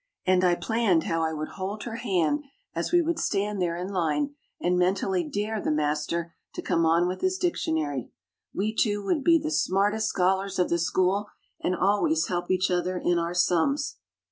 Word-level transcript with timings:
And 0.25 0.43
I 0.43 0.55
planned 0.55 1.03
how 1.03 1.21
I 1.21 1.31
would 1.31 1.49
hold 1.49 1.83
her 1.83 1.97
hand 1.97 2.43
as 2.73 2.91
we 2.91 3.03
would 3.03 3.19
stand 3.19 3.61
there 3.61 3.75
in 3.75 3.89
line 3.93 4.33
and 4.59 4.75
mentally 4.75 5.23
dare 5.23 5.61
the 5.61 5.69
master 5.69 6.33
to 6.55 6.61
come 6.63 6.87
on 6.87 7.07
with 7.07 7.21
his 7.21 7.37
dictionary. 7.37 8.09
We 8.51 8.73
two 8.73 9.03
would 9.03 9.23
be 9.23 9.37
the 9.37 9.51
smartest 9.51 10.07
scholars 10.07 10.57
of 10.57 10.69
the 10.69 10.79
school 10.79 11.27
and 11.59 11.75
always 11.75 12.29
help 12.29 12.49
each 12.49 12.71
other 12.71 12.97
in 12.97 13.19
our 13.19 13.35
"sums." 13.35 13.97